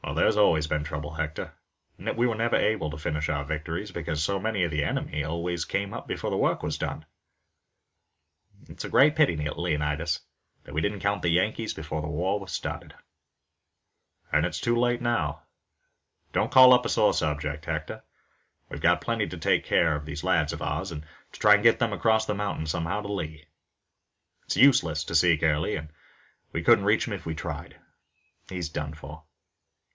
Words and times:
"That's 0.15 0.35
always 0.35 0.67
the 0.67 0.79
trouble, 0.79 1.13
Hector. 1.13 1.53
We 1.97 2.27
are 2.27 2.35
never 2.35 2.57
able 2.57 2.89
to 2.89 2.97
finish 2.97 3.29
our 3.29 3.45
victories, 3.45 3.91
because 3.91 4.21
so 4.21 4.39
many 4.39 4.63
of 4.63 4.71
the 4.71 4.83
enemy 4.83 5.23
always 5.23 5.63
come 5.63 5.93
up 5.93 6.05
before 6.05 6.29
the 6.31 6.35
work 6.37 6.63
is 6.65 6.77
done." 6.77 7.05
"It's 8.67 8.83
a 8.83 8.89
great 8.89 9.15
pity, 9.15 9.37
Leonidas, 9.37 10.19
that 10.63 10.73
we 10.73 10.81
didn't 10.81 10.99
count 10.99 11.21
the 11.21 11.29
Yankees 11.29 11.73
before 11.73 12.01
the 12.01 12.09
war 12.09 12.39
was 12.41 12.51
started." 12.51 12.93
"It's 14.33 14.59
too 14.59 14.75
late 14.75 15.01
now. 15.01 15.43
Don't 16.33 16.51
call 16.51 16.73
up 16.73 16.85
a 16.85 16.89
sore 16.89 17.13
subject, 17.13 17.65
Hector. 17.65 18.03
We've 18.69 18.81
got 18.81 19.01
to 19.01 19.27
take 19.37 19.63
care 19.63 19.95
of 19.95 20.05
these 20.05 20.23
lads 20.25 20.51
of 20.51 20.61
ours, 20.63 20.91
and 20.91 21.05
try 21.31 21.55
to 21.55 21.61
get 21.63 21.77
them 21.79 21.93
across 21.93 22.25
the 22.25 22.35
mountain 22.35 22.65
somehow 22.65 23.01
to 23.01 23.07
Lee. 23.13 23.45
It's 24.45 24.57
useless 24.57 25.03
to 25.05 25.15
seek 25.15 25.41
Early 25.43 25.75
and 25.77 25.89
we 26.51 26.63
couldn't 26.63 26.85
reach 26.85 27.05
him 27.07 27.13
if 27.13 27.25
we 27.25 27.35
tried. 27.35 27.79
He's 28.49 28.67
done 28.67 28.93
for." 28.93 29.23